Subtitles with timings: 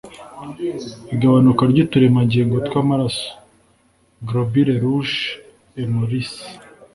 [1.13, 3.27] Igabanuka ry ‘uturemangingo tw’amaraso
[4.27, 6.43] (globules rouges=Hemolyse)